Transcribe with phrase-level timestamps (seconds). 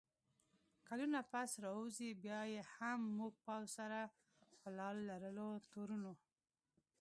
[0.87, 3.99] کلونه پس راووځي، بیا یې هم موږ پوځ سره
[4.61, 6.13] په لار لرلو تورنوو